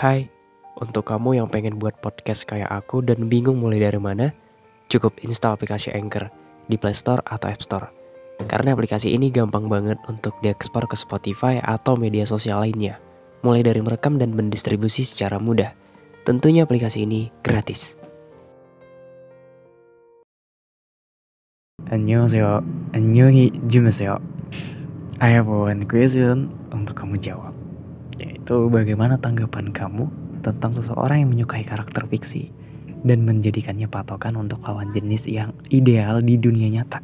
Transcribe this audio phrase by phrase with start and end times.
[0.00, 0.32] Hai,
[0.80, 4.32] untuk kamu yang pengen buat podcast kayak aku dan bingung mulai dari mana,
[4.88, 6.32] cukup install aplikasi Anchor
[6.72, 7.92] di Play Store atau App Store.
[8.48, 12.96] Karena aplikasi ini gampang banget untuk diekspor ke Spotify atau media sosial lainnya,
[13.44, 15.68] mulai dari merekam dan mendistribusi secara mudah.
[16.24, 17.92] Tentunya aplikasi ini gratis.
[21.92, 22.64] Annyeonghaseyo,
[22.96, 24.16] annyeonghi jumeseyo.
[25.20, 27.59] I have one question untuk kamu jawab.
[28.50, 30.10] Yaitu bagaimana tanggapan kamu
[30.42, 32.50] tentang seseorang yang menyukai karakter fiksi
[33.06, 36.98] dan menjadikannya patokan untuk lawan jenis yang ideal di dunia nyata.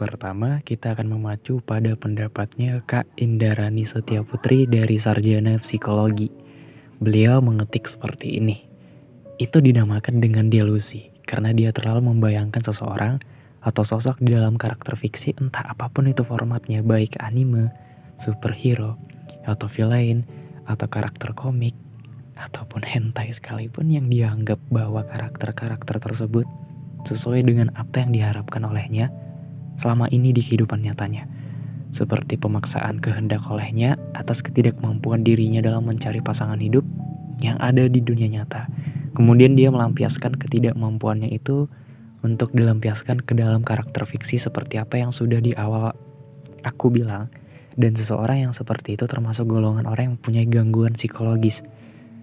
[0.00, 6.32] Pertama, kita akan memacu pada pendapatnya Kak Indarani Setiaputri dari Sarjana Psikologi.
[6.96, 8.56] Beliau mengetik seperti ini.
[9.36, 13.20] Itu dinamakan dengan delusi, karena dia terlalu membayangkan seseorang
[13.60, 17.68] atau sosok di dalam karakter fiksi entah apa pun itu formatnya, baik anime,
[18.16, 18.96] superhero,
[19.44, 20.24] atau villain,
[20.64, 21.76] atau karakter komik,
[22.40, 26.48] ataupun hentai sekalipun yang dianggap bahwa karakter-karakter tersebut
[27.04, 29.12] sesuai dengan apa yang diharapkan olehnya,
[29.76, 31.28] selama ini di kehidupan nyatanya,
[31.92, 36.86] seperti pemaksaan kehendak olehnya atas ketidakmampuan dirinya dalam mencari pasangan hidup
[37.42, 38.70] yang ada di dunia nyata.
[39.18, 41.66] Kemudian dia melampiaskan ketidakmampuannya itu
[42.22, 45.90] untuk dilampiaskan ke dalam karakter fiksi seperti apa yang sudah di awal
[46.62, 47.26] aku bilang.
[47.74, 51.66] Dan seseorang yang seperti itu termasuk golongan orang yang punya gangguan psikologis.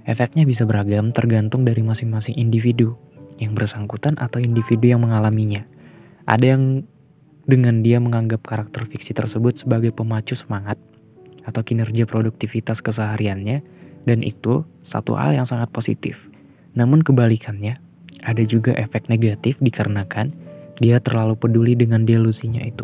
[0.08, 2.96] Efeknya bisa beragam tergantung dari masing-masing individu
[3.44, 5.68] yang bersangkutan atau individu yang mengalaminya.
[6.24, 6.88] Ada yang
[7.44, 10.80] dengan dia menganggap karakter fiksi tersebut sebagai pemacu semangat
[11.46, 13.62] atau kinerja produktivitas kesehariannya,
[14.08, 16.34] dan itu satu hal yang sangat positif.
[16.76, 17.80] Namun kebalikannya,
[18.23, 20.36] ada juga efek negatif dikarenakan
[20.80, 22.84] dia terlalu peduli dengan delusinya itu.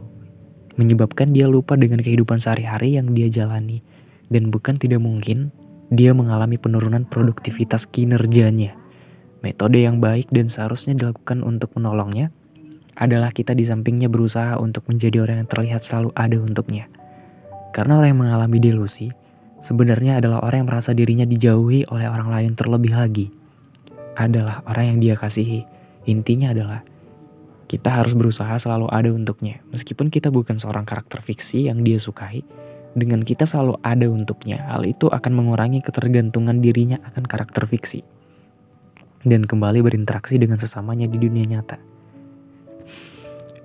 [0.79, 3.83] Menyebabkan dia lupa dengan kehidupan sehari-hari yang dia jalani,
[4.31, 5.51] dan bukan tidak mungkin
[5.91, 8.79] dia mengalami penurunan produktivitas kinerjanya.
[9.43, 12.31] Metode yang baik dan seharusnya dilakukan untuk menolongnya
[12.95, 16.87] adalah kita di sampingnya berusaha untuk menjadi orang yang terlihat selalu ada untuknya.
[17.75, 19.11] Karena orang yang mengalami delusi
[19.59, 23.40] sebenarnya adalah orang yang merasa dirinya dijauhi oleh orang lain terlebih lagi.
[24.15, 25.63] Adalah orang yang dia kasihi.
[26.07, 26.81] Intinya adalah
[27.71, 29.63] kita harus berusaha selalu ada untuknya.
[29.71, 32.43] Meskipun kita bukan seorang karakter fiksi yang dia sukai,
[32.91, 38.03] dengan kita selalu ada untuknya, hal itu akan mengurangi ketergantungan dirinya akan karakter fiksi.
[39.23, 41.79] Dan kembali berinteraksi dengan sesamanya di dunia nyata.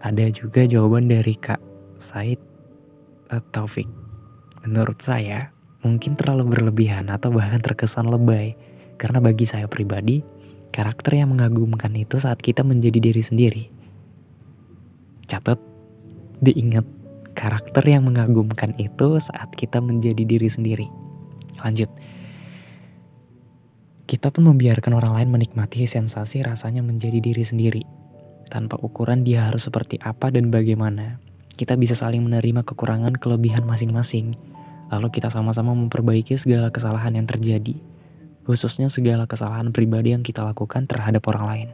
[0.06, 1.58] Ada juga jawaban dari Kak
[1.98, 2.38] Said
[3.50, 3.90] Taufik.
[4.62, 5.50] Menurut saya,
[5.82, 8.54] mungkin terlalu berlebihan atau bahkan terkesan lebay.
[8.94, 10.22] Karena bagi saya pribadi,
[10.76, 13.64] karakter yang mengagumkan itu saat kita menjadi diri sendiri.
[15.24, 15.56] Catat,
[16.44, 16.84] diingat,
[17.32, 20.92] karakter yang mengagumkan itu saat kita menjadi diri sendiri.
[21.64, 21.88] Lanjut.
[24.04, 27.82] Kita pun membiarkan orang lain menikmati sensasi rasanya menjadi diri sendiri
[28.52, 31.24] tanpa ukuran dia harus seperti apa dan bagaimana.
[31.56, 34.36] Kita bisa saling menerima kekurangan kelebihan masing-masing,
[34.92, 37.80] lalu kita sama-sama memperbaiki segala kesalahan yang terjadi,
[38.46, 41.68] khususnya segala kesalahan pribadi yang kita lakukan terhadap orang lain.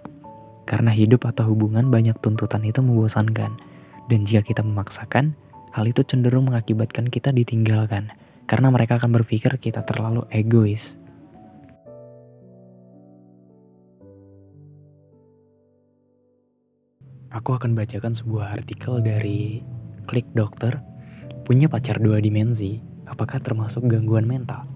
[0.64, 3.52] Karena hidup atau hubungan banyak tuntutan itu membosankan,
[4.08, 5.36] dan jika kita memaksakan,
[5.76, 8.08] hal itu cenderung mengakibatkan kita ditinggalkan,
[8.48, 10.96] karena mereka akan berpikir kita terlalu egois.
[17.32, 19.64] Aku akan bacakan sebuah artikel dari
[20.04, 20.84] Klik Dokter.
[21.48, 24.68] Punya pacar dua dimensi, apakah termasuk gangguan mental?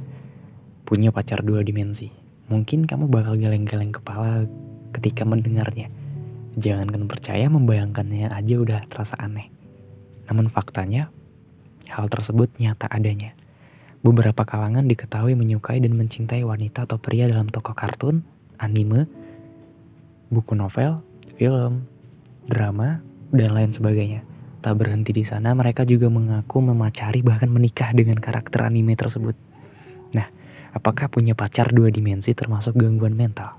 [0.86, 2.14] Punya pacar dua dimensi.
[2.46, 4.46] Mungkin kamu bakal geleng-geleng kepala
[4.94, 5.90] ketika mendengarnya.
[6.54, 9.50] Jangan kan percaya membayangkannya aja udah terasa aneh.
[10.30, 11.10] Namun faktanya,
[11.90, 13.34] hal tersebut nyata adanya.
[14.06, 18.22] Beberapa kalangan diketahui menyukai dan mencintai wanita atau pria dalam tokoh kartun,
[18.62, 19.10] anime,
[20.30, 21.02] buku novel,
[21.34, 21.82] film,
[22.46, 23.02] drama,
[23.34, 24.22] dan lain sebagainya.
[24.62, 29.34] Tak berhenti di sana, mereka juga mengaku memacari bahkan menikah dengan karakter anime tersebut.
[30.14, 30.26] Nah,
[30.72, 33.58] apakah punya pacar dua dimensi termasuk gangguan mental?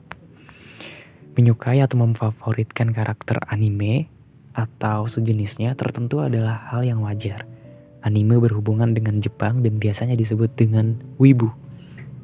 [1.37, 4.09] Menyukai atau memfavoritkan karakter anime
[4.57, 7.45] atau sejenisnya tertentu adalah hal yang wajar.
[8.01, 11.53] Anime berhubungan dengan Jepang dan biasanya disebut dengan wibu.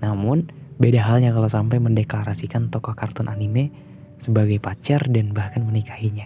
[0.02, 0.50] Namun,
[0.82, 3.70] beda halnya kalau sampai mendeklarasikan tokoh kartun anime
[4.18, 6.26] sebagai pacar dan bahkan menikahinya.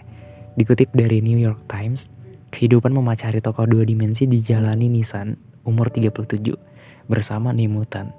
[0.56, 2.08] Dikutip dari New York Times,
[2.54, 5.36] kehidupan memacari tokoh dua dimensi dijalani Nissan
[5.68, 6.56] umur 37
[7.10, 8.16] bersama Nemutan,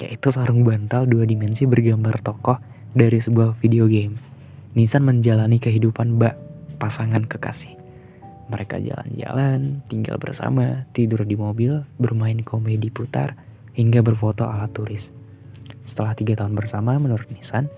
[0.00, 2.58] yaitu sarung bantal dua dimensi bergambar tokoh
[2.94, 4.18] dari sebuah video game.
[4.74, 6.34] Nissan menjalani kehidupan bak
[6.82, 7.78] pasangan kekasih.
[8.50, 13.38] Mereka jalan-jalan, tinggal bersama, tidur di mobil, bermain komedi putar,
[13.72, 15.14] hingga berfoto ala turis.
[15.88, 17.72] Setelah tiga tahun bersama, menurut Nissan,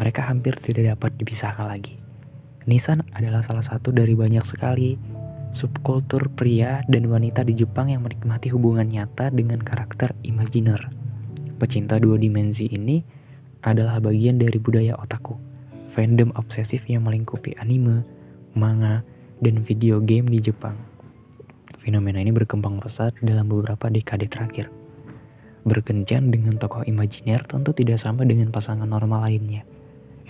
[0.00, 2.00] mereka hampir tidak dapat dipisahkan lagi.
[2.66, 4.98] Nissan adalah salah satu dari banyak sekali
[5.50, 10.99] subkultur pria dan wanita di Jepang yang menikmati hubungan nyata dengan karakter imajiner.
[11.60, 13.04] Pecinta dua dimensi ini
[13.60, 15.36] adalah bagian dari budaya otaku,
[15.92, 18.00] fandom obsesif yang melingkupi anime,
[18.56, 19.04] manga,
[19.44, 20.72] dan video game di Jepang.
[21.84, 24.72] Fenomena ini berkembang pesat dalam beberapa dekade terakhir.
[25.68, 29.68] Berkencan dengan tokoh imajiner tentu tidak sama dengan pasangan normal lainnya,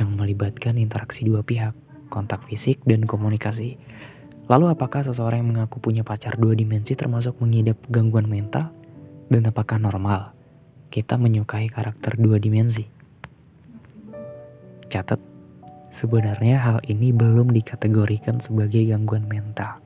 [0.03, 1.79] yang melibatkan interaksi dua pihak,
[2.11, 3.79] kontak fisik, dan komunikasi.
[4.51, 8.75] Lalu apakah seseorang yang mengaku punya pacar dua dimensi termasuk mengidap gangguan mental?
[9.31, 10.40] Dan apakah normal
[10.91, 12.85] kita menyukai karakter dua dimensi?
[14.91, 15.31] Catat,
[15.91, 19.83] Sebenarnya hal ini belum dikategorikan sebagai gangguan mental,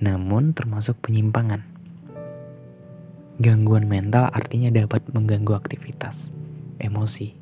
[0.00, 1.60] namun termasuk penyimpangan.
[3.44, 6.32] Gangguan mental artinya dapat mengganggu aktivitas,
[6.80, 7.36] emosi,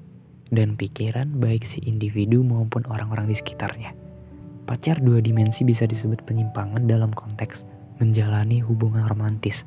[0.50, 3.94] dan pikiran baik si individu maupun orang-orang di sekitarnya.
[4.66, 7.62] Pacar dua dimensi bisa disebut penyimpangan dalam konteks
[8.02, 9.62] menjalani hubungan romantis.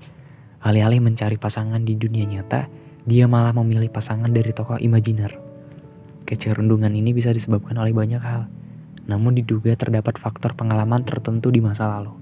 [0.60, 2.68] Alih-alih mencari pasangan di dunia nyata,
[3.06, 5.38] dia malah memilih pasangan dari tokoh imajiner.
[6.26, 8.50] Kecerundungan ini bisa disebabkan oleh banyak hal,
[9.06, 12.18] namun diduga terdapat faktor pengalaman tertentu di masa lalu.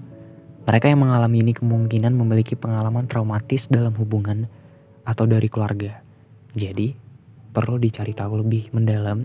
[0.67, 4.51] Mereka yang mengalami ini kemungkinan memiliki pengalaman traumatis dalam hubungan
[5.07, 6.03] atau dari keluarga.
[6.51, 6.91] Jadi,
[7.55, 9.23] perlu dicari tahu lebih mendalam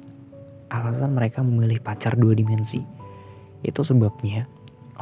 [0.70, 2.78] alasan mereka memilih pacar dua dimensi.
[3.66, 4.46] Itu sebabnya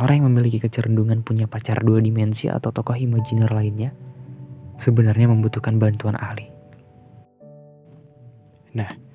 [0.01, 3.93] orang yang memiliki kecerundungan punya pacar dua dimensi atau tokoh imajiner lainnya
[4.77, 6.49] sebenarnya membutuhkan bantuan ahli.
[8.77, 9.07] Nah,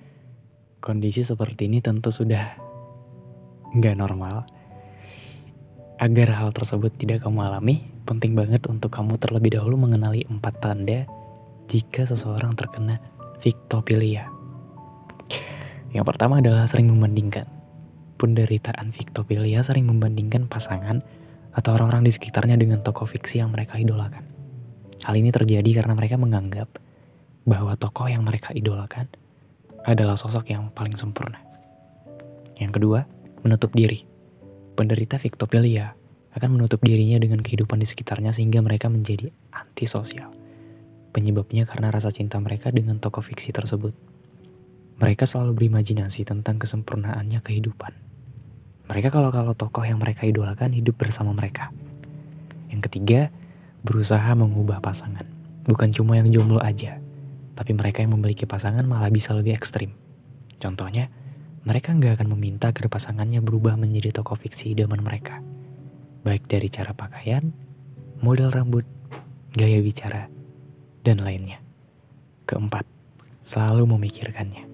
[0.81, 2.58] Kondisi seperti ini tentu sudah
[3.78, 4.50] nggak normal.
[6.02, 11.06] Agar hal tersebut tidak kamu alami, penting banget untuk kamu terlebih dahulu mengenali empat tanda
[11.69, 12.98] jika seseorang terkena
[13.46, 14.25] victopilia.
[15.94, 17.46] Yang pertama adalah sering membandingkan.
[18.18, 21.06] Penderitaan victopilia sering membandingkan pasangan
[21.54, 24.31] atau orang-orang di sekitarnya dengan tokoh fiksi yang mereka idolakan.
[25.01, 26.69] Hal ini terjadi karena mereka menganggap
[27.45, 29.09] bahwa tokoh yang mereka idolakan
[29.81, 31.42] adalah sosok yang paling sempurna.
[32.62, 33.00] Yang kedua,
[33.42, 34.06] menutup diri.
[34.77, 35.98] Penderita victopilia
[36.38, 40.30] akan menutup dirinya dengan kehidupan di sekitarnya sehingga mereka menjadi antisosial.
[41.12, 43.92] Penyebabnya karena rasa cinta mereka dengan tokoh fiksi tersebut.
[45.01, 47.92] Mereka selalu berimajinasi tentang kesempurnaannya kehidupan.
[48.86, 51.74] Mereka kalau-kalau tokoh yang mereka idolakan hidup bersama mereka.
[52.69, 53.33] Yang ketiga,
[53.81, 55.25] berusaha mengubah pasangan.
[55.66, 57.01] Bukan cuma yang jomblo aja,
[57.57, 59.94] tapi mereka yang memiliki pasangan malah bisa lebih ekstrim.
[60.62, 61.10] Contohnya,
[61.66, 65.42] mereka nggak akan meminta agar pasangannya berubah menjadi tokoh fiksi idaman mereka.
[66.25, 67.54] Baik dari cara pakaian,
[68.22, 68.86] model rambut,
[69.54, 70.30] gaya bicara,
[71.06, 71.62] dan lainnya.
[72.50, 72.86] Keempat,
[73.45, 74.69] selalu memikirkannya.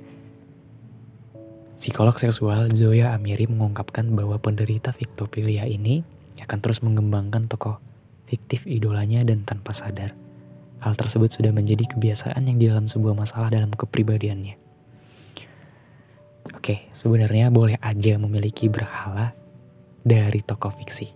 [1.80, 6.02] Psikolog seksual Zoya Amiri mengungkapkan bahwa penderita victopilia ini
[6.42, 7.84] akan terus mengembangkan tokoh
[8.28, 10.14] fiktif idolanya dan tanpa sadar
[10.78, 14.56] Hal tersebut sudah menjadi kebiasaan yang di dalam sebuah masalah dalam kepribadiannya.
[16.54, 19.34] Oke, sebenarnya boleh aja memiliki berhala
[20.06, 21.10] dari tokoh fiksi.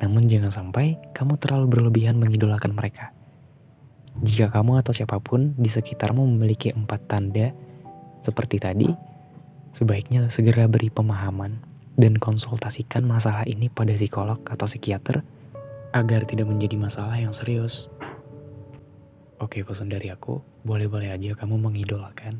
[0.00, 3.12] Namun jangan sampai kamu terlalu berlebihan mengidolakan mereka.
[4.24, 7.52] Jika kamu atau siapa pun di sekitarmu memiliki empat tanda
[8.24, 8.88] seperti tadi,
[9.76, 11.60] sebaiknya segera beri pemahaman
[12.00, 15.20] dan konsultasikan masalah ini pada psikolog atau psikiater
[15.96, 17.88] agar tidak menjadi masalah yang serius.
[19.40, 22.36] Oke pesan dari aku, boleh-boleh aja kamu mengidolakan.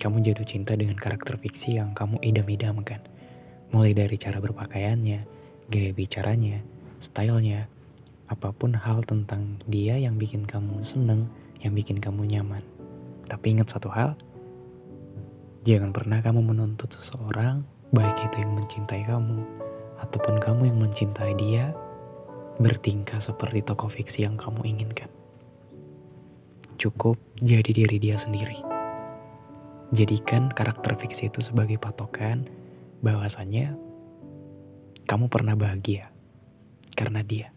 [0.00, 3.04] Kamu jatuh cinta dengan karakter fiksi yang kamu idam-idamkan.
[3.72, 5.20] Mulai dari cara berpakaiannya,
[5.68, 6.64] gaya bicaranya,
[7.00, 7.68] stylenya,
[8.32, 11.28] apa pun hal tentang dia yang bikin kamu seneng,
[11.60, 12.64] yang bikin kamu nyaman.
[13.28, 14.16] Tapi ingat satu hal,
[15.68, 17.60] jangan pernah kamu menuntut seseorang,
[17.92, 19.40] baik itu yang mencintai kamu,
[20.00, 21.76] ataupun kamu yang mencintai dia,
[22.56, 25.08] bertingkah seperti tokoh fiksi yang kamu inginkan
[26.76, 28.60] cukup jadi diri dia sendiri.
[29.90, 32.44] Jadikan karakter fiksi itu sebagai patokan
[33.00, 33.74] bahwasanya
[35.08, 36.12] kamu pernah bahagia
[36.94, 37.55] karena dia.